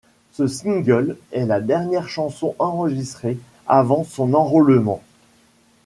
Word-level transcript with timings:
Ce 0.31 0.47
single 0.47 1.15
est 1.31 1.45
la 1.45 1.59
dernière 1.61 2.09
chanson 2.09 2.55
enregistrée 2.57 3.37
avant 3.67 4.03
son 4.03 4.33
enrôlement. 4.33 5.03